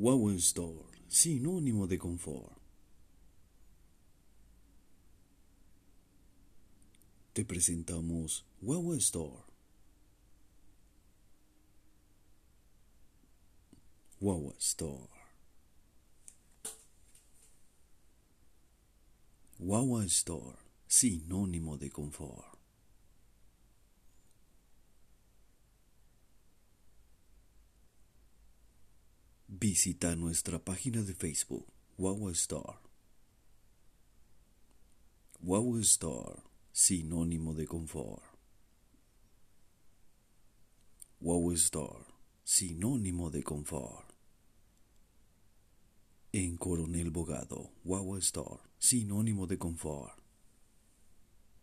Wow 0.00 0.30
Store, 0.30 0.86
sinónimo 1.08 1.86
de 1.86 1.98
confort. 1.98 2.56
Te 7.34 7.44
presentamos 7.44 8.46
Wow 8.62 8.94
Store. 8.94 9.44
Wow 14.20 14.54
Store. 14.56 15.10
Wow 19.58 20.00
Store, 20.04 20.56
sinónimo 20.86 21.76
de 21.76 21.90
confort. 21.90 22.59
Visita 29.60 30.16
nuestra 30.16 30.58
página 30.58 31.02
de 31.02 31.12
Facebook, 31.12 31.66
Wow 31.98 32.30
Store. 32.30 32.78
Wow 35.40 35.78
Store, 35.80 36.40
sinónimo 36.72 37.52
de 37.52 37.66
confort. 37.66 38.22
Wow 41.20 41.52
Store, 41.52 42.06
sinónimo 42.42 43.28
de 43.28 43.42
confort. 43.42 44.10
En 46.32 46.56
Coronel 46.56 47.10
Bogado, 47.10 47.70
Wow 47.84 48.16
Store, 48.16 48.62
sinónimo 48.78 49.46
de 49.46 49.58
confort. 49.58 50.19